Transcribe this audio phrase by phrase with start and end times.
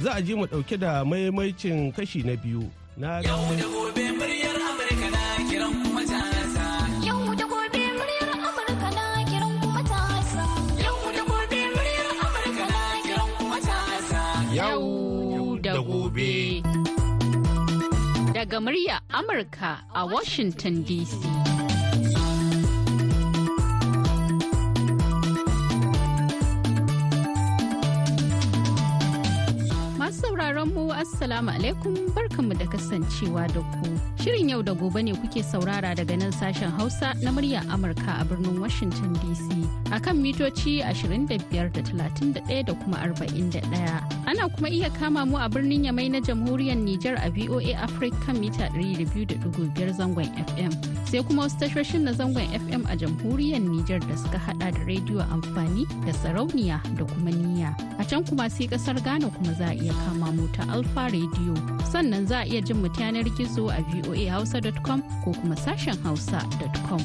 [0.00, 4.56] za a ji mu ɗauke da maimaicin kashi na biyu na Yau da gobe muryar
[4.68, 6.66] Amurka na kiran kuma tasa.
[7.06, 10.42] Yau da gobe muryar Amurka na kiran kuma tasa.
[10.82, 14.22] Yau da gobe muryar Amurka na kiran kuma tasa.
[14.54, 16.62] Yau da gobe.
[18.34, 21.57] Daga murya Amurka a Washington DC.
[30.98, 33.86] Assalamu alaikum barkanmu da kasancewa da ku.
[34.18, 38.24] Shirin yau da gobe ne kuke saurara daga nan sashen Hausa na murya Amurka a
[38.24, 39.46] birnin Washington DC
[39.94, 43.62] akan mitoci 25 da 31 da kuma 41.
[44.26, 48.66] Ana kuma iya kama mu a birnin Yamai na Jamhuriyar Nijar a VOA Africa mita
[48.74, 49.38] 200.5
[49.94, 50.74] zangon FM.
[51.06, 55.22] Sai kuma wasu tashoshin na zangon FM a Jamhuriyar Nijar da suka hada da rediyo
[55.30, 57.70] amfani da sarauniya da kuma niyya.
[58.00, 61.54] A can kuma sai ƙasar Ghana kuma za a iya kama mu ta Alfa Radio.
[61.92, 67.00] Sannan za a iya jin mu yanar gizo a voahausa.com ko kuma sashen hausa.com.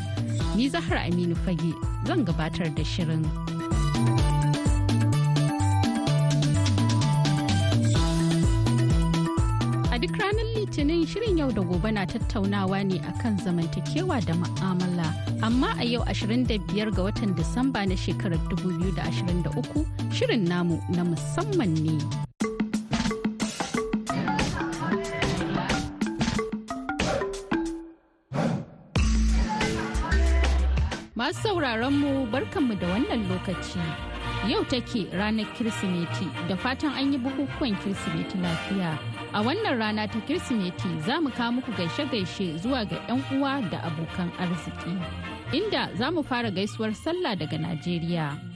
[0.55, 1.73] Ni Zahra Aminu Fage
[2.07, 3.23] zan gabatar da shirin.
[9.91, 15.07] A duk ranar Litinin shirin yau da gobe na tattaunawa ne akan zamantakewa da ma'amala.
[15.43, 21.97] Amma a yau 25 ga watan Disamba na shekarar 2023 shirin namu na musamman ne.
[31.41, 33.79] Sauraron mu barkanmu da wannan lokaci.
[34.47, 38.97] Yau take ranar Kirsimeti da fatan an yi bukukuwan Kirsimeti lafiya.
[39.33, 43.79] A wannan rana ta Kirsimeti za mu kawo muku gaishe-gaishe zuwa ga 'yan uwa da
[43.81, 44.93] abokan arziki.
[45.57, 48.52] Inda za mu fara gaisuwar sallah daga Najeriya.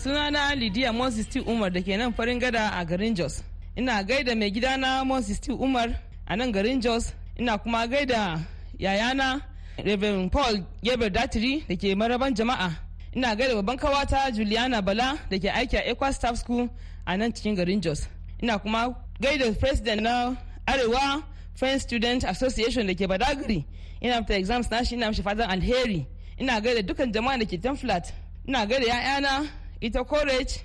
[0.00, 1.40] Sunana lidiya moses t.
[1.40, 3.42] Umar da ke nan farin gada a garin jos.
[3.76, 5.52] Ina gaida mai gidana moses t.
[5.52, 5.88] Umar
[6.26, 7.12] a nan garin jos.
[7.38, 8.40] Ina kuma gaida
[8.78, 9.42] yayana
[9.84, 12.70] reverend paul geber datiri da ke maraban jama'a.
[13.14, 16.68] Ina gaida babban ƙawata juliana bala da ke aiki a equa staff school
[17.06, 18.08] a nan cikin garin jos.
[18.42, 20.34] Ina kuma gaida president na
[20.66, 21.22] arewa
[21.54, 23.64] friends student association da ke badagiri
[24.00, 26.06] ina fita exams na shi ina mishi fatan alheri.
[26.40, 28.12] Ina gaida dukkan jama'a da ke flat
[28.48, 30.60] ina gaida 'ya'yana ita courage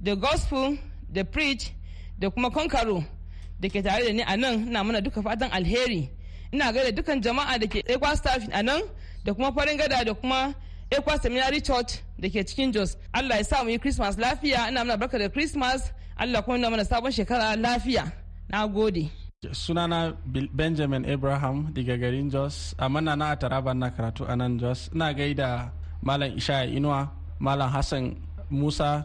[0.00, 0.76] the gospel
[1.12, 1.72] the preach
[2.18, 3.04] da kuma konkaro
[3.60, 6.08] da ke tare da ni a nan ina mana duka fatan alheri.
[6.52, 8.82] Ina gaida dukan jama'a da ke ekwa staff a nan
[9.24, 10.54] da kuma farin gada da kuma
[10.90, 12.96] ekwa seminary church da ke cikin jos.
[13.14, 16.70] Allah ya sa mu yi christmas lafiya ina mana barka da christmas allah kuma ina
[16.70, 18.12] mana sabon shekara lafiya.
[18.50, 19.10] Na gode.
[19.52, 20.16] Sunana
[20.54, 22.74] benjamin abraham daga garin jos.
[22.78, 24.88] Amma na na a taraba na karatu a nan jos.
[24.94, 25.70] Ina gaida
[26.02, 28.16] malam ishaya inuwa malam hassan
[28.50, 29.04] musa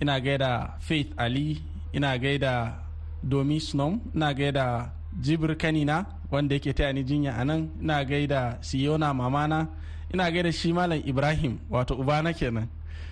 [0.00, 1.62] ina gaida faith ali
[1.92, 2.74] ina gaida
[3.22, 4.90] domi snom ina gaida
[5.20, 9.66] jibir kanina wanda yake taya ni jinya a nan ina gaida siyona mamana
[10.12, 12.68] ina gaida shi malam ibrahim wato ubana kenan.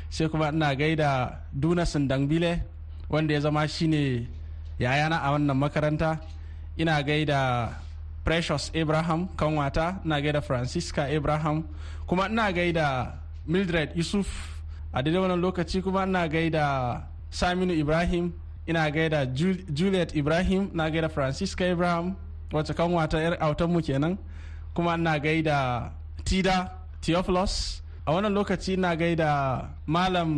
[0.09, 2.63] Sai kuma ina gaida duna sindangbile
[3.11, 4.29] wanda ya zama shine
[4.79, 6.21] yayana a wannan makaranta.
[6.79, 7.71] Ina gaida
[8.25, 11.65] precious abraham kanwata ina gaida francisca abraham
[12.07, 13.13] kuma ina gaida
[13.47, 14.27] mildred yusuf
[14.97, 16.65] a daidai wannan lokaci kuma ina gaida
[17.31, 18.33] saminu ibrahim
[18.67, 22.15] ina gaida Ju- juliet ibrahim ina gaida francisca abraham
[22.53, 24.15] wacce kanwata yar autanmu kenan
[24.75, 25.91] kuma ina gaida
[26.25, 26.57] tida
[27.01, 27.83] theophilus.
[28.07, 29.31] A wannan lokaci ina gaida
[29.87, 30.31] malam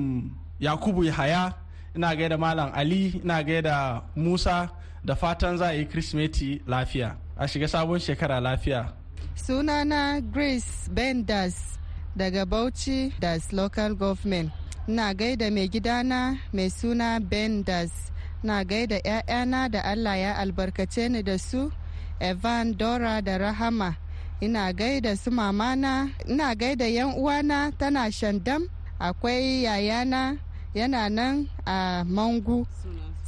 [0.60, 1.52] yakubu yahaya
[1.96, 4.68] ina gaida malam ali ina gaida musa
[5.04, 7.16] da fatan za a yi kirsimeti lafiya.
[7.36, 8.92] A shiga sabon shekara lafiya.
[9.36, 11.77] Sunana grace bendas
[12.18, 14.50] daga bauchi das local government.
[14.88, 16.20] Na gaida mai gidana
[16.52, 17.92] mai suna bendas
[18.42, 21.70] na gaida 'ya'yana da allah ya albarkace ni da su
[22.20, 23.90] evan dora da rahama.
[24.40, 28.62] Ina gaida su mamana ina gaida yan uwana tana shandam
[28.98, 30.22] akwai yayana
[30.74, 32.66] yana nan a mangu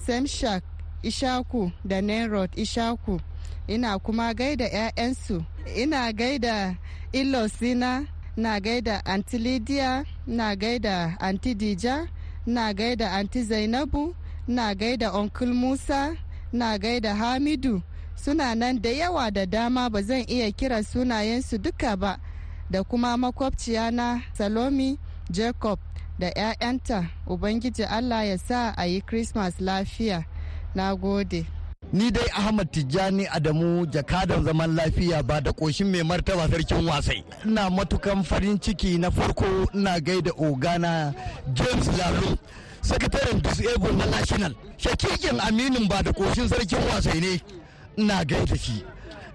[0.06, 0.62] semshak
[1.02, 3.20] ishaku da nenrod ishaku.
[3.68, 5.36] Ina kuma gaida 'ya'yansu.
[5.82, 6.74] Ina gaida
[7.12, 8.06] ilosina
[8.40, 12.08] na gaida anti lydia na gaida anti dija
[12.46, 14.14] na gaida anti zainabu
[14.48, 16.16] na gaida uncle musa
[16.52, 17.82] na gaida hamidu.
[18.24, 22.18] Suna nan da yawa da dama ba zan iya kira sunayensu duka ba.
[22.70, 24.98] Da kuma makwabciya na salomi
[25.30, 25.78] jacob
[26.18, 30.24] da 'ya'yanta ubangiji allah ya sa a yi christmas lafiya.
[30.74, 31.46] Na gode.
[31.92, 37.24] Ni dai Ahmad Tijjani Adamu jakadan zaman lafiya ba da ƙoshin mai martaba sarkin wasai.
[37.44, 41.14] Ina matukan farin ciki na farko ina gaida ogana
[41.52, 42.38] James Lalo.
[42.82, 47.40] sakataren disable na national shakikin aminin ba da koshin sarkin wasai ne
[47.98, 48.82] ina gaida shi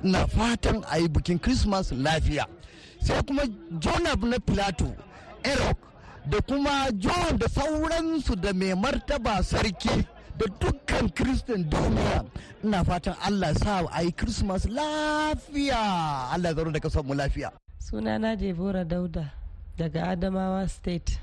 [0.01, 2.45] na fatan a yi bikin christmas lafiya
[3.01, 3.43] sai kuma
[3.79, 4.89] jonab na plato
[5.43, 5.77] erok
[6.27, 9.93] da kuma john da sauransu da mai martaba sarki
[10.37, 12.25] da dukkan kristan duniya.
[12.63, 15.79] Ina fatan allah sa a yi christmas lafiya.
[16.33, 17.51] Allah zaro da ƙasar mu lafiya.
[17.79, 19.31] Sunana debora dauda
[19.77, 21.19] daga adamawa state.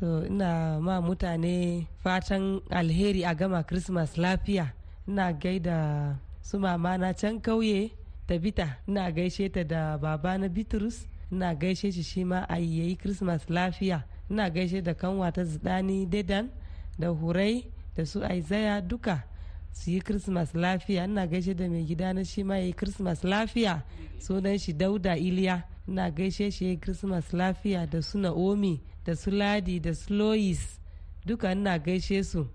[0.00, 4.72] So ina ma mutane fatan alheri a gama christmas lafiya.
[5.08, 7.90] Ina gaida su mama na can kauye
[8.26, 8.76] da bita.
[8.88, 11.06] Ina gaishe ta da baba na bitrus.
[11.32, 14.02] Ina gaishe shi shi ma a yayi christmas lafiya.
[14.30, 16.48] Ina gaishe da kanwa ta zidani dedan
[16.98, 17.64] da hurai.
[17.96, 19.22] Da su aizaya duka
[19.72, 21.04] su yi christmas lafiya.
[21.04, 23.82] Ina gaishe da mai gida na shi ma yi christmas lafiya.
[24.18, 25.62] Sunan shi dauda iliya.
[25.88, 30.80] Ina gaishe shi yi christmas lafiya da su naomi da su ladi da su lois.
[31.26, 32.46] Duka ina gaishe su.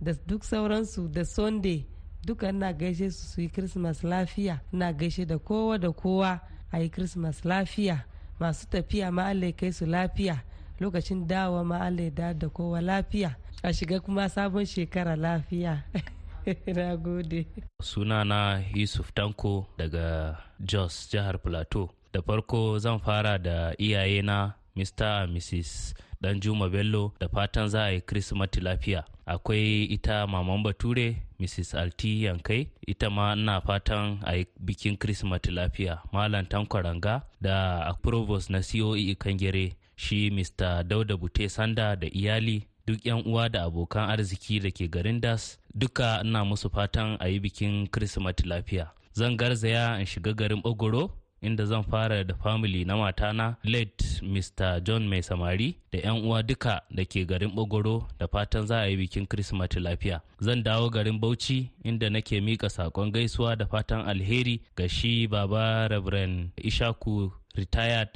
[0.00, 1.84] Da duk sauransu da sunday.
[2.24, 4.60] Duka ina gaishe su su yi christmas lafiya.
[4.72, 6.40] Ina gaishe da kowa da kowa
[6.72, 8.04] a yi christmas lafiya.
[8.40, 10.42] Masu tafiya ma Allah ya kai su lafiya.
[10.80, 13.36] Lokacin dawa ma Allah ya dawo da kowa lafiya.
[13.62, 15.82] A shiga kuma sabon shekara lafiya.
[16.66, 17.46] Na gode.
[17.82, 21.90] Sunana yusuf tanko daga jos jihar plateau.
[22.12, 27.12] Da farko zan fara da iyayena mr and mrs danjuma bello.
[27.20, 29.04] Da fatan za a yi kirsimati lafiya.
[29.26, 32.68] Akwai ita maman bature mrs alti yankai.
[32.86, 35.98] Ita ma ina fatan a yi bikin kirsimati lafiya.
[36.12, 39.72] Malam tankwaranga da provost na coe kangere.
[39.96, 42.66] Shi mr dauda bute sanda da iyali.
[42.86, 47.28] Duk yan uwa da abokan arziki da ke garin das duka ina musu fatan a
[47.28, 48.90] yi bikin kirsimati lafiya.
[49.14, 51.10] Zan garzaya in shiga garin ogoro
[51.42, 56.42] inda zan fara da family na matana late mr john mai samari da 'yan uwa
[56.42, 60.20] duka da ke garin bogoro da fatan za a yi bikin kirsimati lafiya.
[60.40, 65.88] Zan dawo garin bauchi inda nake mika saƙon gaisuwa da fatan alheri ga shi baba
[65.88, 68.08] reverend ishaku retired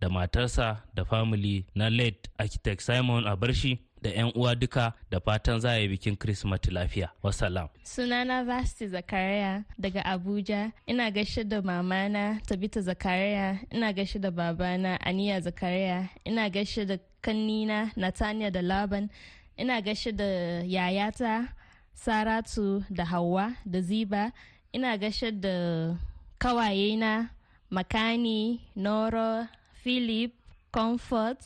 [0.00, 3.78] da matarsa da family na late architect simon abarshi.
[4.02, 7.08] Da 'yan uwa duka da fatan za a yi bikin Kirsimeti lafiya.
[7.22, 7.68] Wasalam.
[7.84, 10.72] Sunana Vasti Zakariya daga Abuja.
[10.86, 13.58] Ina gaishe da mamana Tabita Zakariya.
[13.70, 16.08] Ina gaishe da babana Aniya Zakariya.
[16.24, 19.08] Ina gaishe da kannina Natania da Laban.
[19.56, 20.24] Ina gaishe da
[20.66, 21.48] yayata
[21.94, 24.32] Saratu da Hauwa da Ziba.
[24.72, 25.96] Ina gaishe da
[26.38, 27.30] kawayena
[27.70, 29.48] Makani, Noro,
[29.82, 30.34] Philip,
[30.72, 31.38] Comfort.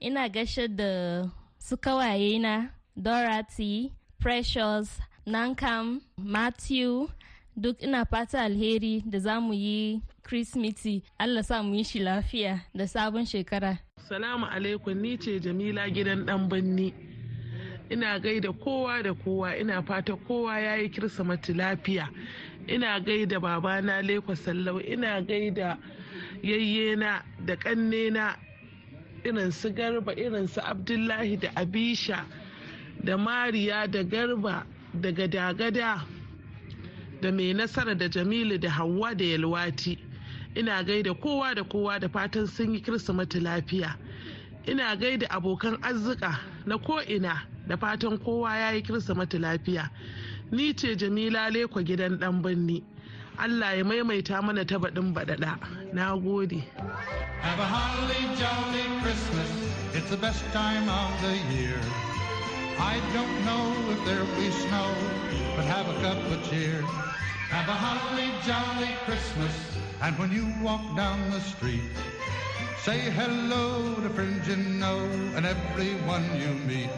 [0.00, 1.30] Ina gaishe da
[1.62, 7.06] su kawaye na dorothy precious nankam matthew
[7.56, 12.60] duk ina fata alheri da za mu yi krismeti allah sa mu yi shi lafiya
[12.74, 13.78] da sabon shekara.
[14.08, 16.94] Salamu alaikum ni ce jamila gidan dan banni
[17.90, 22.08] ina gaida kowa da kowa ina fata kowa ya yi kirsimeti lafiya.
[22.68, 25.78] Ina gaida babana leko sallau ina gaida
[26.42, 28.36] yayyena da kannena
[29.24, 32.24] irin su garba irin su abdullahi da abisha
[33.04, 36.04] da mariya da garba da gada-gada
[37.22, 39.98] da mai nasara da jamilu da hawa da yalwati.
[40.54, 43.96] Ina gaida kowa da kowa da fatan sun yi kirsimeti lafiya.
[44.66, 49.88] Ina gaida abokan arzika na ko'ina da fatan kowa ya yi kirsimeti lafiya.
[50.50, 52.82] Ni ce jamila leko gidan dan birni.
[53.38, 55.58] Allah ya maimaita mana ta baɗin baɗaɗa
[55.92, 56.62] na gode
[57.42, 59.50] Have a holly jolly Christmas.
[59.94, 61.74] It's the best time of the year.
[62.78, 64.88] I don't know if there'll be snow,
[65.56, 66.80] but have a cup of cheer.
[67.50, 69.54] Have a holly jolly Christmas.
[70.00, 71.90] And when you walk down the street,
[72.78, 75.02] say hello to friends you know
[75.34, 76.90] and everyone you meet.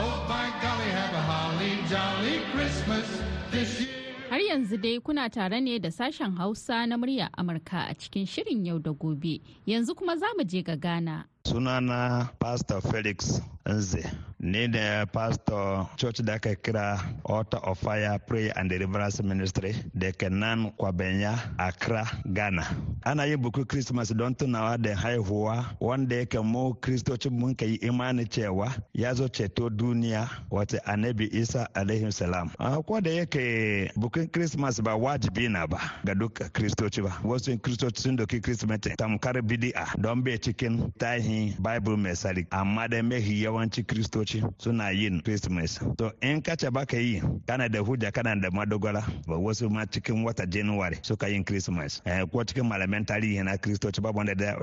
[0.00, 3.06] Oh, by golly, have a holly jolly Christmas
[3.50, 3.99] this year.
[4.30, 8.64] Har yanzu dai kuna tare ne da sashen Hausa na murya Amurka a cikin shirin
[8.66, 9.40] yau da gobe.
[9.66, 11.24] Yanzu kuma za mu je ga Ghana.
[11.44, 14.04] Sunana pastor felix nze.
[14.40, 20.12] Ni ne pastor church da aka kira altar of fire prayer and deliverance ministry da
[20.12, 22.64] ke nan kwabenya accra ghana.
[23.04, 28.24] Ana yin buku christmas don tunawa da haihuwa wanda yake mu kristocin mun yi imani
[28.26, 32.48] cewa ya zo ceto duniya wata annabi isa alaihi salam.
[32.86, 37.12] Ko da yake bukin christmas ba wajibi na ba ga duk kristoci ba.
[37.24, 42.88] Wasu kristoci sun doki christmas tamkar bidi'a don bai cikin tahi ainihin bible sari amma
[42.88, 47.78] da mahi yawanci kristoci suna yin christmas to in ka ce baka yi kana da
[47.80, 52.02] hujja kana da madogara wasu ma cikin wata january suka yin christmas.
[52.04, 54.56] Eh, ko cikin malaman tarihi na kristoci babu wanda da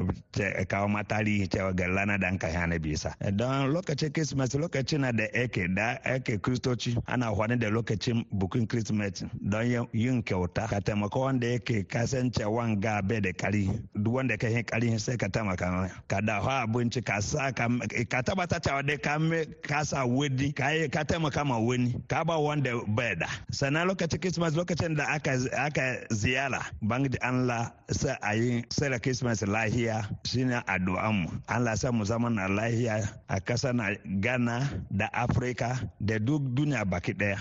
[0.68, 3.14] kawo ma tarihi cewa ga rana da an kai hana bisa.
[3.36, 8.68] Don lokacin christmas lokacin na da ake da ake kristoci ana hwani da lokacin bukin
[8.68, 10.68] christmas don yin kyauta.
[10.70, 15.18] Ka taimaka wanda yake kasance wanga bai da kari duk wanda ka yi kari sai
[15.18, 19.18] ka taimaka ka da ha abinci ka sa ka tabbata cewa dai ka
[19.62, 24.56] ka sa wani ka taimaka ma wani ka ba wanda bai da sannan lokacin christmas
[24.58, 31.14] lokacin da aka aka ziyara bangiji Allah sai a yi sai christmas lahiya shine addu'an
[31.22, 36.42] mu Allah sa mu zama na lahiya a ƙasar na Ghana da Africa da duk
[36.56, 37.38] duniya baki ɗaya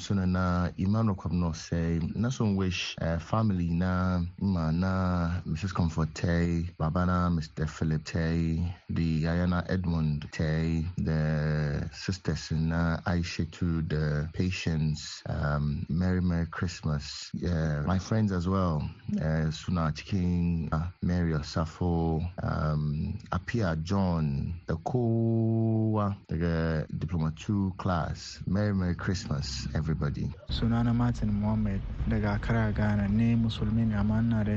[0.00, 5.72] suna na Emmanuel Kwabno sai na son wish uh, family na ma na Mrs.
[5.74, 7.68] Comfort Tay, babana Mr.
[7.68, 8.53] Philip Tay,
[8.90, 17.30] the Ayana Edmund Tay, the sisters na Aisha to the patients, um, Merry Merry Christmas.
[17.34, 18.88] Yeah, my friends as well,
[19.20, 28.40] uh, Suna Chiking, uh, Mary Osafo, um, Apia John, the Kowa, the Diploma 2 class.
[28.46, 30.28] Merry Merry Christmas, everybody.
[30.50, 34.52] Sunana Martin Mohammed daga Accra, Ghana ne musulmi ne amma ina da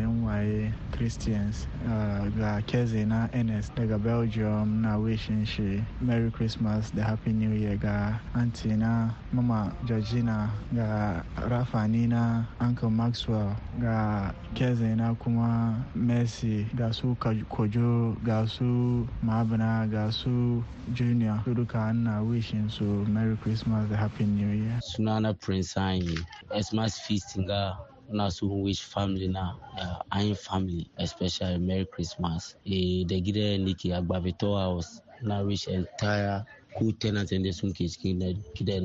[0.91, 7.55] Christians uh, ga keze NS daga Belgium na wishin shi Merry Christmas da Happy New
[7.55, 15.87] Year ga auntie na Mama Georgina ga Rafani na Uncle Maxwell ga keze na kuma
[15.95, 17.15] Mercy ga su
[17.47, 24.25] Kojo ga su Mabana ga su Junior duka ana wishin su Merry Christmas da Happy
[24.25, 24.79] New Year.
[24.83, 26.17] Sunana Prince Anyi,
[26.51, 27.77] Xmas Feast ga
[28.11, 32.55] na so wish family na uh, ayin family especially merry christmas.
[32.65, 36.45] Da gidan da ke agbavito house na wish entire
[36.77, 38.19] ko tenants da sun ke cikin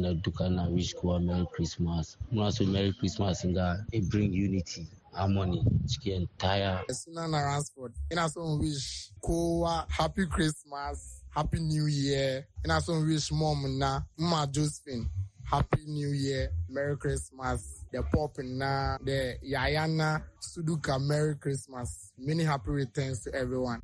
[0.01, 2.17] na duka na wish kowa merry christmas.
[2.33, 6.83] Muna so merry christmas ga it bring unity harmony cikin entire.
[6.91, 7.93] Suna na ransford.
[8.13, 12.47] Ina son wish kowa happy christmas happy new year.
[12.65, 15.09] Ina wish mom na mma josephine
[15.53, 17.85] happy new year merry christmas.
[17.93, 22.13] The pop na the yayana suduka merry christmas.
[22.17, 23.83] Many happy returns to everyone.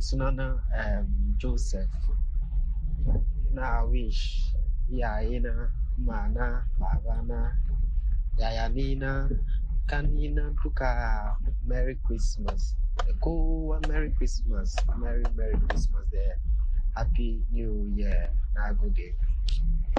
[0.00, 1.92] Sunana um, joseph.
[3.52, 4.48] Na wish.
[4.90, 7.52] Yayina mana babana.
[8.40, 9.28] Yayanina
[9.86, 11.36] kanina duka.
[11.66, 12.74] Merry christmas.
[13.20, 14.74] Kowa merry christmas.
[14.96, 16.40] Merry merry christmas there.
[16.96, 18.30] Happy new year.
[18.54, 19.12] Na gode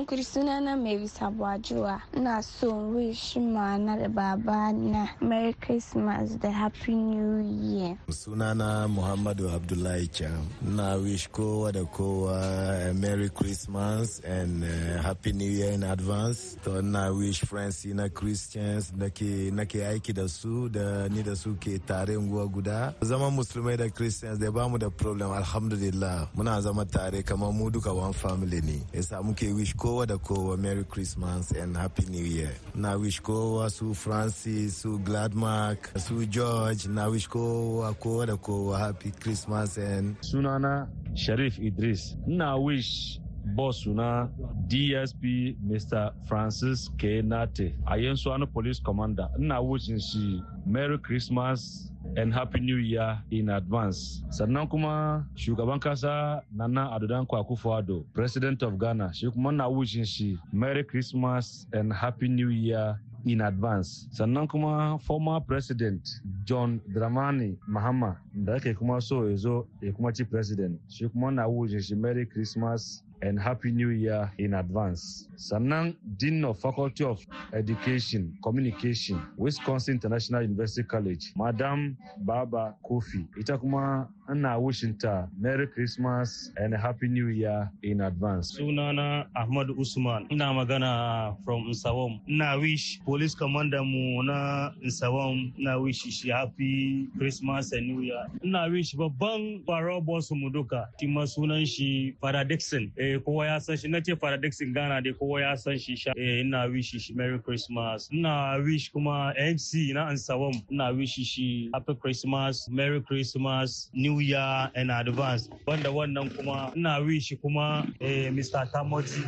[0.06, 2.02] Kuri sunana Mary Sabuajuwa.
[2.16, 7.98] Ina son wish da baba na Merry Christmas da Happy New Year.
[8.10, 10.48] Sunana Muhammadu Abdullahi Cham.
[10.62, 16.58] Na wish kowa da kowa Merry Christmas and uh, Happy New Year in advance.
[16.64, 21.56] To na wish friends na Christians nake nake aiki da su da ni da su
[21.60, 22.94] ke tare nguwa guda.
[23.02, 26.28] Zama musulmai da Christians da ba mu da problem alhamdulillah.
[26.38, 28.80] Muna zama tare kamar mu duka one family ne.
[28.94, 32.52] Yasa muke wish kowa da kowa Merry Christmas and Happy New Year.
[32.76, 38.78] Na wish kowa su Francis, su Gladmark, su George, na wish kowa kowa da kowa
[38.78, 42.18] Happy Christmas and Sunana Sharif Idris.
[42.28, 43.20] Na wish
[43.56, 44.28] boss na
[44.68, 46.12] DSP Mr.
[46.28, 47.22] Francis K.
[47.22, 49.30] Nate a yanzu police commander.
[49.40, 54.24] Ina wishing shi Merry Christmas and Happy New Year in advance.
[54.30, 60.38] Sannan kuma shugaban kasa Nana Adodan Akufo-Addo, President of Ghana, shi kuma na wishing shi
[60.52, 64.08] Merry Christmas and Happy New Year in advance.
[64.12, 66.02] Sannan kuma former President
[66.44, 71.32] John Dramani Mahama da ake kuma so ya zo ya kuma ci President, shi kuma
[71.32, 75.28] na wishing shi Merry Christmas and Happy New Year in advance.
[75.38, 77.20] Sannan Dean of Faculty of
[77.54, 83.26] Education, Communication, Wisconsin International University College, Madam Baba Kofi.
[83.40, 88.58] Ita kuma ana wishinta Merry Christmas and Happy New Year in advance.
[88.60, 92.20] Sunana Ahmad Usman, ina magana from Nsawam.
[92.28, 98.26] Ina wish police commander mu na Nsawam, ina wish shi Happy Christmas and New Year.
[98.44, 102.92] Ina wish babban faro boss mu duka, kima sunan shi Father Dixon.
[102.98, 105.96] Eh, kowa ya san shi, na ce Father Dixon Ghana dai kowa ya san shi
[105.96, 106.12] sha.
[106.18, 108.10] Eh, ina wish shi Merry Christmas.
[108.12, 114.72] Ina wish kuma MC na Nsawam, ina wish shi Happy Christmas, Merry Christmas, New Year
[114.76, 115.50] in advance.
[115.68, 118.70] Wanda wannan kuma ina wish kuma eh, Mr.
[118.72, 119.24] Tamoti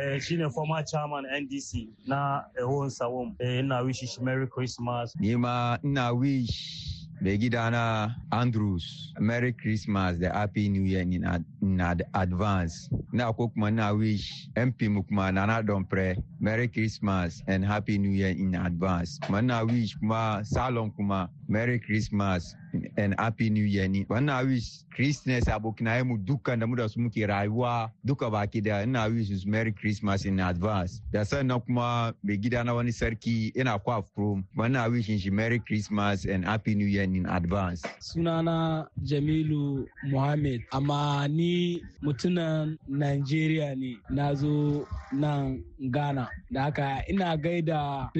[0.00, 3.34] eh, shine former chairman NDC na Ehon Sawom.
[3.40, 5.14] Eh, ina wish shi Merry Christmas.
[5.18, 6.86] Ni ma ina wish
[7.20, 11.80] mai gidana andrews merry christmas da happy new year in, ad in
[12.14, 12.88] advance.
[13.12, 18.10] Na ko kuma na wish mp mu kuma nana dompre merry christmas and happy new
[18.10, 19.18] year in advance.
[19.26, 22.54] Kuma na wish kuma salon kuma merry christmas
[22.96, 24.04] and happy new year ni.
[24.04, 28.82] Wannan wish christmas abokinaye mu dukkan da mu da su muke rayuwa duka baki da
[28.82, 31.00] ina wish merry christmas in advance.
[31.10, 34.44] Da sannan kuma mai gida na wani sarki ina kwa from.
[34.56, 37.82] Wannan wish shi merry christmas and happy new year in advance.
[38.00, 41.55] Sunana jamilu muhammad amma ni
[42.02, 43.96] mutumin nigeria ne.
[44.10, 46.28] Na zo nan ghana.
[46.50, 48.10] Da haka ina gaida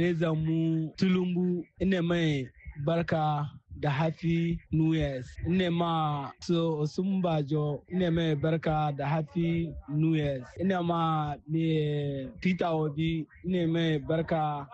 [0.45, 2.49] mu tulumbu ina mai
[2.85, 3.49] barka
[3.81, 5.27] da happy new years.
[5.47, 10.45] Ina ma so sun bajo ina mai barka da happy new years.
[10.61, 14.67] Ina ma me peter obi ina mai barka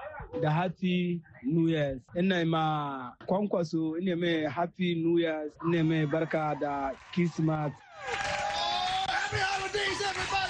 [0.43, 2.01] da happy new years.
[2.17, 2.65] Ina ma
[3.27, 5.51] kwankwaso ina mai happy new years.
[5.67, 7.73] Ina mai barka da christmas.
[9.73, 10.42] these, everybody!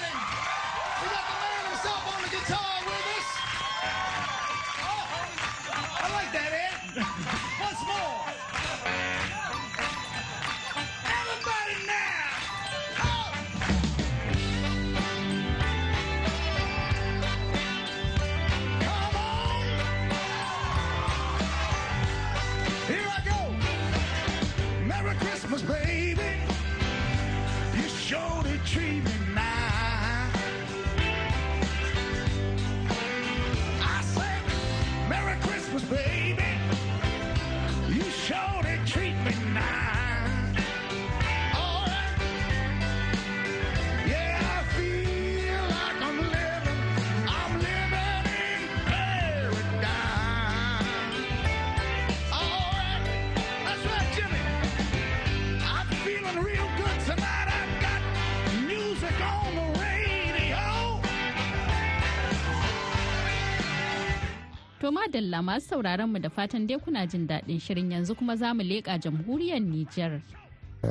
[64.83, 68.53] To madalla masu sauraron mu da fatan dai kuna jin daɗin shirin yanzu kuma za
[68.53, 70.21] mu leƙa jamhuriyar Nijar.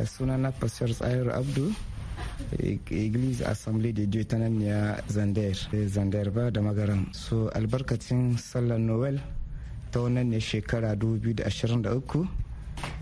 [0.06, 1.74] sunana pastor tsayar abdu
[2.90, 5.52] Iglis Assembly de Dieu ta nan ya Zander,
[5.88, 7.12] Zander ba da magaran.
[7.14, 9.20] So albarkacin sallar Noel
[9.90, 12.28] ta wannan ne shekara 2023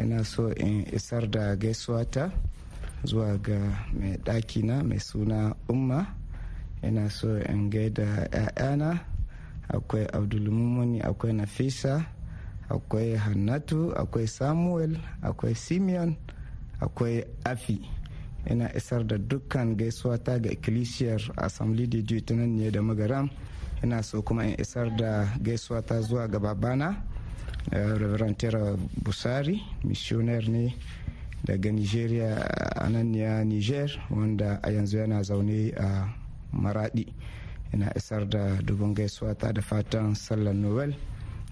[0.01, 2.33] ina so in isar da gaisuwa ta
[3.05, 3.59] zuwa ga
[3.95, 6.05] mai ɗakina mai suna Umma.
[6.83, 9.10] Ina so in gaida 'ya'yana
[9.75, 12.05] akwai Abdulmumuni akwai Nafisa
[12.69, 16.17] akwai Hannatu akwai Samuel akwai Simeon
[16.81, 17.81] akwai Afi.
[18.47, 23.29] ina isar da dukkan gaisuwa ta ga ikkilisiyar assembly de dieu ne da magaram
[23.85, 26.97] ina so kuma in isar da gaisuwa ta zuwa ga babana
[27.71, 30.75] reverend tera busari missionaire ne
[31.45, 32.37] daga nigeria
[32.77, 33.13] a nan
[33.47, 36.09] niger wanda a yanzu yana zaune a
[36.53, 37.13] maradi
[37.75, 40.95] ina isar da dubin gaisuwa ta da fatan sallar noel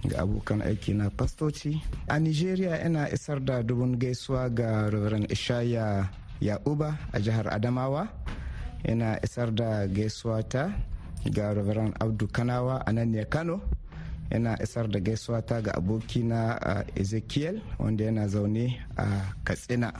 [0.07, 1.83] ga abokan aiki na fastoci.
[2.09, 6.09] A nigeria ina isar da dubin gaisuwa ga reverend ishaya
[6.41, 8.09] yakuba a jihar adamawa.
[8.85, 10.71] Ina isar da gaisuwa ta
[11.31, 13.61] ga reverend abdu kanawa a nan ne kano.
[14.31, 16.61] Yana isar da gaisuwa ta ga abokina
[16.95, 19.93] ezekiel wanda yana zaune a katsina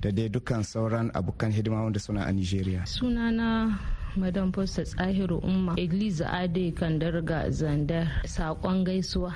[0.00, 2.84] da dai dukkan sauran abokan hidima wanda suna a nigeria.
[2.86, 3.78] Sunana
[4.16, 8.06] madam posta tsahiru umma igliza ade kandarga zandar.
[8.24, 9.34] Saƙon gaisuwa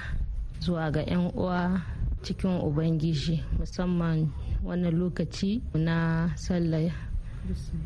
[0.61, 1.83] zuwa ga 'yan uwa
[2.23, 4.31] cikin ubangiji musamman
[4.65, 6.91] wannan lokaci na sallah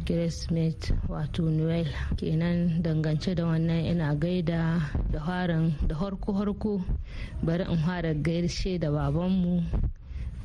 [0.05, 1.88] kirismet wato noel.
[2.16, 4.81] Kenan dangance da wannan ina gaida
[5.12, 6.85] da harin da harko-harko
[7.42, 9.64] bari in fara gaishe da babanmu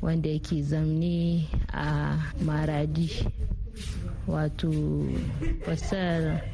[0.00, 3.10] wanda yake zamne a maradi.
[4.28, 4.70] Wato
[5.64, 6.44] fasar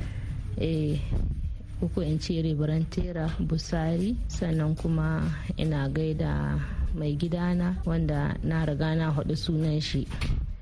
[1.83, 5.21] uku in ce ribarantera busari sannan kuma
[5.59, 6.57] ina gaida
[6.95, 10.07] mai gidana wanda na riga na haɗu sunan shi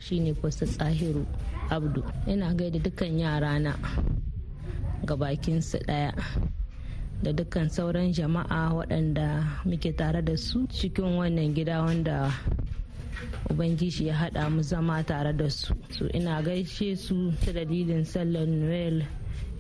[0.01, 1.23] shine kwasa tsahiru
[1.71, 2.03] abdu.
[2.27, 3.77] Ina gaida dukkan yarana
[5.07, 6.13] ga bakinsu ɗaya
[7.23, 12.33] da dukkan sauran jama'a waɗanda muke tare da su cikin wannan gida wanda
[13.51, 15.75] ubangiji ya haɗa mu zama tare da su.
[15.91, 19.05] So ina gaishe su ta dalilin sallar noel.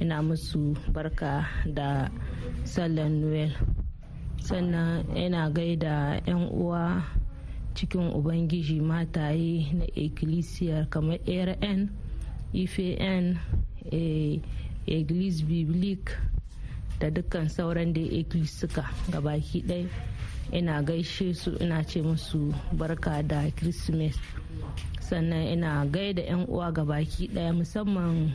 [0.00, 2.08] Ina musu barka da
[2.64, 3.52] sallar noel.
[4.42, 7.02] Sannan ina gaida 'yan uwa
[7.74, 11.88] cikin ubangiji mataye na ekkilisiyar kamar arn
[12.52, 13.38] ifan
[14.86, 16.12] eglise biblique
[17.02, 18.00] da dukkan sauran da
[18.46, 19.88] suka gabaki ɗaya.
[20.52, 24.14] Ina gaishe su ina ce musu barka da christmas.
[25.00, 28.30] Sannan ina gaida 'yan uwa ga baki ɗaya musamman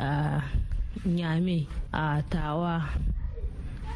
[0.00, 0.40] a
[1.04, 2.88] nyame a tawa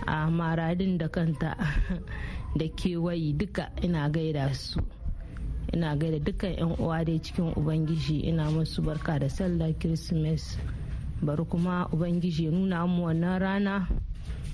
[0.07, 1.57] a maradin da kanta
[2.59, 4.81] da kewayi duka ina gaida su.
[5.73, 10.59] Ina gaida dukkan 'yan uwa dai cikin ubangiji ina musu barka da sallah christmas.
[11.25, 13.89] Bari kuma ubangiji ya nuna mu wannan rana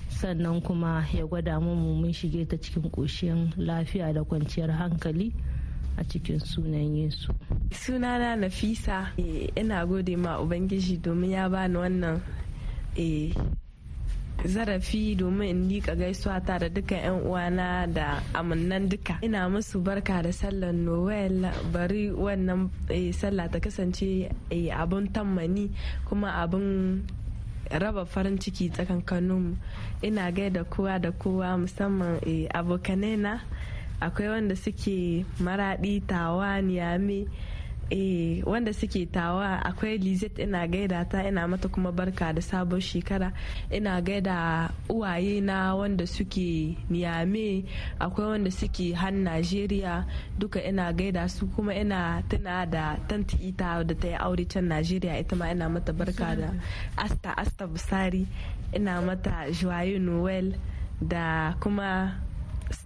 [0.09, 5.33] sannan kuma ya gwada mu mun shige ta cikin ƙoshin lafiya da kwanciyar hankali
[5.97, 7.33] a cikin sunan yesu.
[7.71, 9.11] Sunana nafisa
[9.55, 12.21] ina gode ma ubangiji domin ya bani wannan
[14.45, 19.19] zarafi domin in liƙa gaisuwa ta da duka 'yan uwana da amannan duka.
[19.21, 22.69] Ina musu barka da sallar noel bari wannan
[23.13, 25.69] sallah ta kasance abin tammani
[26.09, 27.03] kuma abin
[27.79, 29.55] raba farin ciki tsakankaninmu
[30.01, 32.19] ina gaida kowa da kowa musamman
[32.53, 33.39] abokanai na
[34.01, 37.27] akwai wanda suke maraɗi tawa niyame
[37.91, 42.79] eh wanda suke tawa akwai lizet ina gaida ta ina mata kuma barka da sabon
[42.79, 43.29] shekara.
[43.69, 47.65] Ina gaida uwaye na wanda suke niyame
[47.99, 50.05] akwai wanda suke han najeriya
[50.39, 54.65] duka ina gaida su kuma ina tuna da tanti ita da ta yi aure can
[54.71, 56.49] najeriya ita ma ina mata barka da
[56.97, 58.23] asta asta busari.
[58.73, 60.55] Ina mata joyeux noel
[61.01, 62.15] da kuma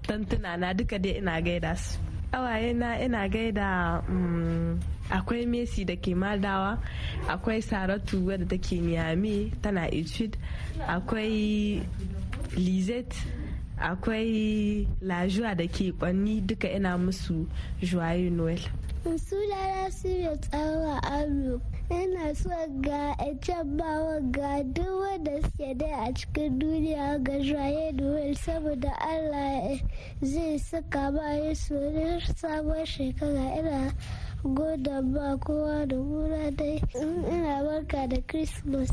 [0.07, 1.99] tantuna na duka dai ina gaida su.
[2.35, 3.67] Awaye na ina gaida
[5.09, 6.77] akwai messi da ke madawa
[7.27, 10.37] akwai saratu wadda take niyami tana etude
[10.87, 11.81] akwai
[12.57, 13.15] lizette
[13.77, 17.47] akwai lajuwa da ke kwanni duka ina musu
[17.81, 18.59] joyeux noel
[19.05, 22.49] sunana sirya tsawa aro ina so
[22.81, 23.13] ga
[23.45, 29.77] can bawa ga duk wanda suke dai a cikin duniya ga joye noel saboda allah
[30.21, 31.77] zai saka ba yesu
[32.35, 33.59] sabon shekara.
[33.59, 33.93] Ina
[34.53, 36.81] goda ba kowa da mura dai.
[36.95, 38.91] Ina barka da christmas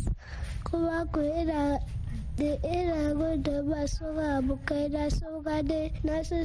[0.64, 1.78] kuma ku ina
[2.36, 5.92] da ina goda ba su ga abokai na su ga dai.
[6.04, 6.36] Na su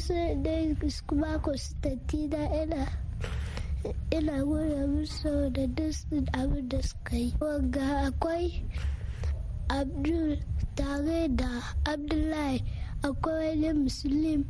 [0.44, 0.76] dai
[1.08, 2.84] kuma ku su da ina
[4.12, 5.96] ina gode musu da duk
[6.34, 7.34] abin da suka yi.
[7.40, 8.64] Wanga akwai
[9.70, 10.38] abdul
[10.76, 11.50] tare da
[11.86, 12.60] abdullahi.
[13.04, 14.44] Akwai wani musulun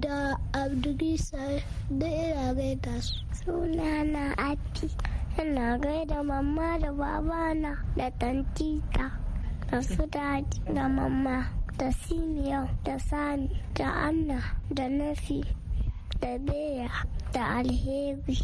[0.00, 1.38] da abdulisa
[1.90, 4.88] da ina gaida su sunana ati
[5.42, 9.10] ina gaida mamma da babana da tantita
[9.70, 11.46] da su daji da mamma
[11.78, 14.42] da simiyau da sani da anna
[14.74, 15.44] da nafi
[16.20, 16.90] da beya
[17.32, 18.38] da alheri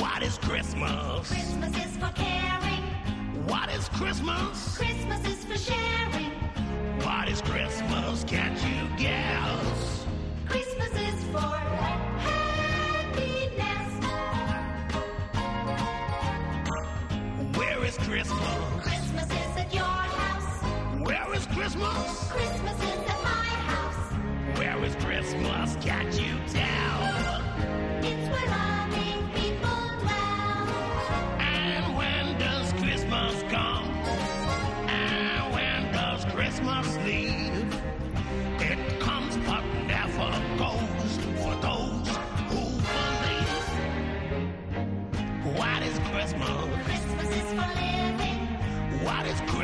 [0.00, 1.28] What is Christmas?
[1.28, 2.79] Christmas is for caring.
[3.50, 4.76] What is Christmas?
[4.78, 6.30] Christmas is for sharing.
[7.02, 8.22] What is Christmas?
[8.22, 10.06] Can't you guess?
[10.46, 11.58] Christmas is for
[12.28, 13.26] happiness.
[17.58, 18.84] Where is Christmas?
[18.84, 20.62] Christmas is at your house.
[21.04, 22.30] Where is Christmas?
[22.30, 24.12] Christmas is at my house.
[24.58, 25.76] Where is Christmas?
[25.84, 27.09] Can't you tell?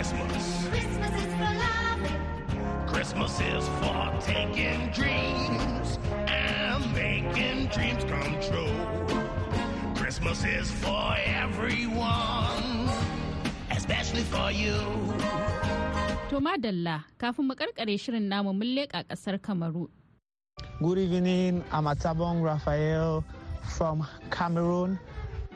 [0.06, 0.46] Christmas?
[0.70, 2.22] Christmas is for loving.
[2.86, 5.98] Christmas is for taking dreams
[6.30, 8.70] and making dreams come true.
[9.98, 11.10] Christmas is for
[11.42, 12.86] everyone,
[13.74, 14.78] especially for you.
[16.30, 19.88] To madalla kafin mu karkare shirin namu mun leƙa ƙasar Kamaru.
[20.78, 23.24] Good evening, I'm Atabong Raphael
[23.74, 25.00] from Cameroon.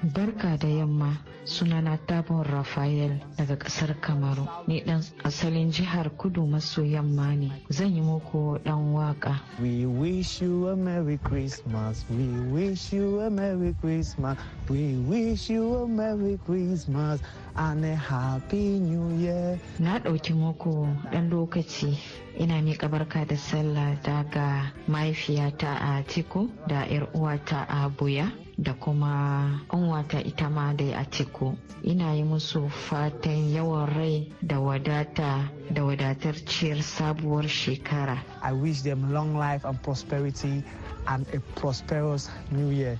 [0.02, 1.12] Barka da yamma
[1.44, 4.48] sunana Tabon Rafael daga ƙasar Kamaru.
[4.66, 7.52] Ni dan asalin jihar kudu maso yamma ne.
[7.70, 9.38] Zan yi muku dan waƙa.
[9.60, 12.04] We wish you a Merry Christmas.
[12.08, 14.38] We wish you a Merry Christmas.
[14.70, 17.20] We wish you a Merry Christmas
[17.56, 19.60] and a Happy New Year.
[19.78, 21.98] Na ɗauki muku ɗan lokaci
[22.38, 28.32] ina miƙa barka da sallah daga mahaifiyata a Tiku da 'yar uwata a Buya.
[28.62, 34.56] Da kuma ƙanwata ita ma dai a ciko ina yi musu fatan yawan rai da
[34.60, 40.62] wadata da wadatar ciyar sabuwar shekara I wish them long life and prosperity
[41.08, 42.98] and a prosperous new year.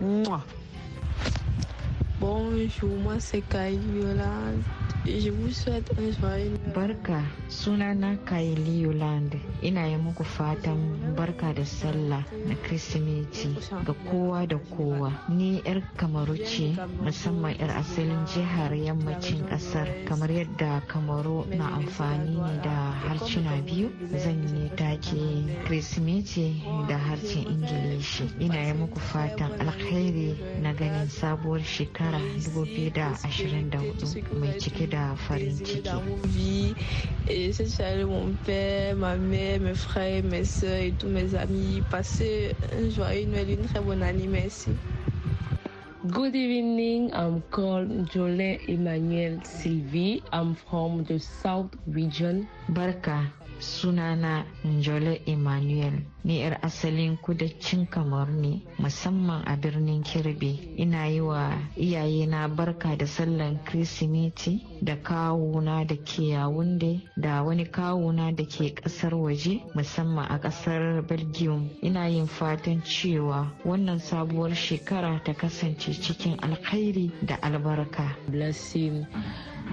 [0.00, 0.42] Mwah.
[2.20, 4.52] Bonjour, moi c'est Kai Viola.
[5.04, 6.58] Je vous souhaite un joyeux.
[6.74, 13.54] Barka sunana Kylie Yolande ina yi muku fatan barka da sallah na Kirsimeti
[13.84, 15.12] ga kowa da kowa.
[15.28, 16.72] Ni 'yar kamaru ce
[17.04, 23.90] musamman 'yar asalin jihar yammacin ƙasar kamar yadda kamaru na amfani ne da harsuna biyu
[24.16, 28.24] zan yi take Kirsimeti da harshen Ingilishi.
[28.40, 36.61] Ina yi muku fatan alkhairi na ganin sabuwar shekara 2024 mai cike da farin ciki.
[36.62, 36.74] Vie
[37.28, 41.82] et c'est saluer mon père, ma mère, mes frères, mes soeurs et tous mes amis.
[41.90, 44.70] Passez un joyeux Noël, une très bonne année, merci.
[46.04, 47.12] Good evening.
[47.14, 50.20] I'm called Jolene Emmanuel Sylvie.
[50.32, 52.48] I'm from the South region.
[52.68, 53.22] Barka
[53.62, 55.94] sunana Njole Emmanuel
[56.24, 60.74] ni 'yar asalin kudancin kamar ne musamman a birnin Kirbi.
[60.78, 67.64] Ina yi wa iyayena barka da sallan Kirsimeti da kawuna da ke Yawunde da wani
[67.66, 71.70] kawuna da ke ƙasar waje musamman a ƙasar Belgium.
[71.82, 78.16] Ina yin fatan cewa wannan sabuwar shekara ta kasance cikin alkhairi da albarka.
[78.28, 79.06] Blessing.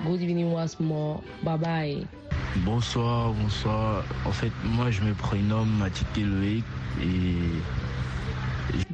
[0.06, 1.22] Good evening once more.
[1.44, 2.29] Bye bye.
[2.56, 4.04] Bonsoir, bonsoir.
[4.26, 6.66] En fait, moi je me prénomme Mathieu Loïc
[7.00, 7.62] et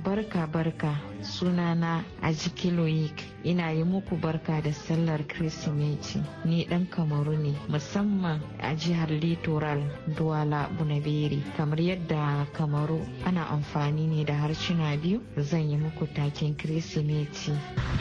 [0.04, 2.30] Barka barka sunana a
[2.72, 9.10] Loik ina yi muku barka da sallar Kirsimeti ni dan kamaru ne musamman a jihar
[9.10, 9.82] Litoral
[10.16, 16.56] Duwala Bunaberi kamar yadda kamaru ana amfani ne da harsuna biyu zan yi muku taken
[16.56, 17.52] Kirsimeti.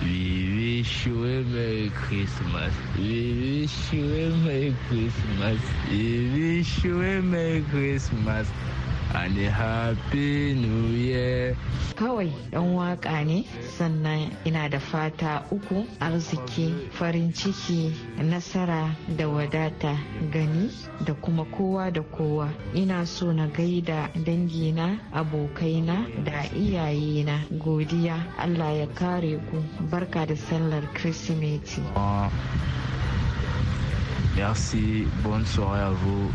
[0.02, 2.72] we wish you a Merry Christmas.
[2.98, 5.60] We wish you a Merry Christmas.
[5.90, 8.46] We wish you a Merry Christmas
[9.14, 11.56] and a Happy New Year.
[11.94, 13.44] Kawai dan waƙa ne
[13.78, 19.96] sannan ina da fata uku arziki farin ciki nasara da wadata
[20.32, 20.70] gani
[21.04, 28.72] da kuma kowa da kowa ina so na gaida dangina abokaina da iyayena godiya Allah
[28.78, 31.82] ya kare ku barka da sallar kirsimeti
[34.36, 36.28] Merci, bonne soirée à vous.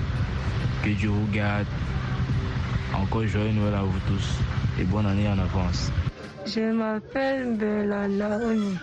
[0.84, 1.68] Que Dieu vous garde.
[3.02, 4.28] Encore joyeux Noël à vous tous
[4.80, 5.92] et bonne année en avance.
[6.46, 8.76] Je m'appelle Bella Naomi.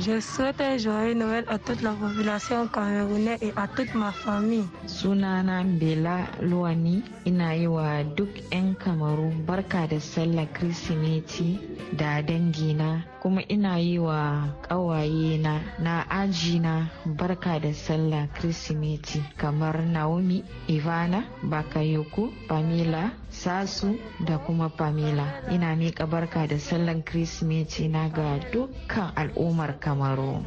[0.00, 4.64] Je souhaite un joyeux Noël à toute la population camerounaise et à toute ma famille.
[4.86, 11.58] sunana bela luwani ina yi wa duk 'yan kamaru barka da sallar kirsimeti
[11.92, 20.44] da dangina kuma ina yi wa ƙawayena na ajina barka da sallar kirsimeti kamar naomi
[20.68, 28.38] ivana bakayoko pamela sasu da kuma pamela ina miƙa barka da sallar kirsimeti na ga
[28.52, 30.44] dukkan al'ummar kamaru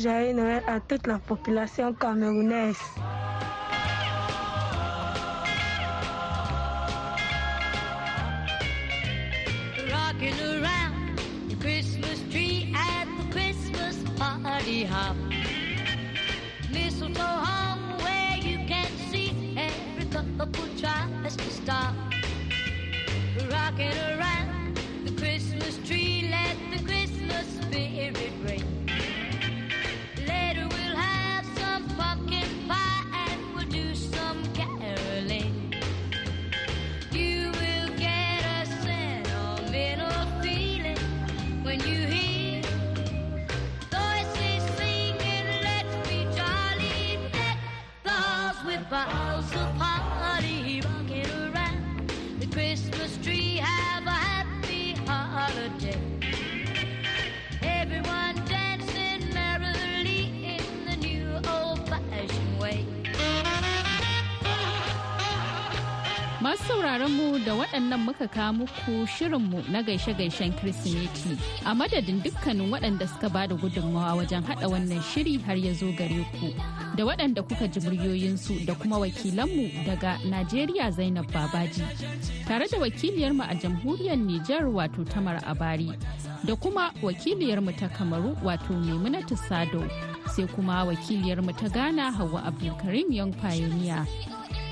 [0.00, 2.80] joyeux Noël à toute la population camerounaise.
[67.76, 71.36] Waɗannan muka kawo muku shirinmu na gaishe-gaishen Kirsimeti.
[71.66, 75.92] A madadin dukkanin waɗanda suka ba da gudunmawa wajen haɗa wannan shiri har ya zo
[75.92, 76.54] gare ku.
[76.96, 81.84] Da waɗanda kuka ji muryoyinsu da kuma wakilanmu daga Najeriya Zainab Babaji.
[82.48, 85.92] Tare da wakiliyarmu a jamhuriyar Nijar wato Tamar Abari.
[86.46, 89.84] Da kuma wakiliyarmu ta Kamaru wato Maimunatu Sado.
[90.34, 94.06] Sai kuma wakiliyarmu ta Ghana Hauwa Abdulkarim Young Pioneer.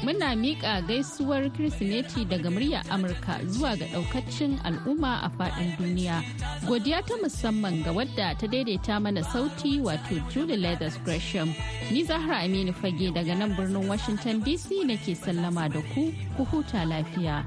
[0.03, 6.23] Muna miƙa gaisuwar Kirsimeti daga murya Amurka zuwa ga ɗaukacin al'umma a faɗin duniya.
[6.67, 11.55] Godiya ta musamman ga wadda ta daidaita mana sauti wato Julie Leathers Gresham.
[11.91, 16.85] Ni Zahra Aminu Fage daga nan birnin Washington DC nake sallama da ku, ku huta
[16.85, 17.45] lafiya.